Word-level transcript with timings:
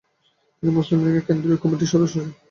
তিনি 0.63 0.71
মুসলিম 0.77 0.99
লীগের 1.03 1.25
কেন্দ্রীয় 1.27 1.57
কমিটির 1.57 1.91
সদস্য 1.93 2.13
ছিলেন। 2.13 2.29